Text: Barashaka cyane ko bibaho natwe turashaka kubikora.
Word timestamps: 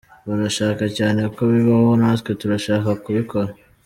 Barashaka 0.27 0.83
cyane 0.97 1.21
ko 1.33 1.41
bibaho 1.53 1.89
natwe 2.01 2.31
turashaka 2.41 2.89
kubikora. 3.03 3.51